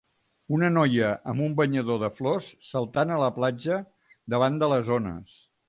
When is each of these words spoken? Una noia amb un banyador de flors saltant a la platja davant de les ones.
Una 0.55 0.69
noia 0.77 1.09
amb 1.33 1.43
un 1.47 1.53
banyador 1.59 1.99
de 2.05 2.09
flors 2.21 2.49
saltant 2.71 3.13
a 3.13 3.21
la 3.27 3.29
platja 3.39 3.79
davant 4.37 4.61
de 4.65 4.75
les 4.77 4.93
ones. 5.01 5.41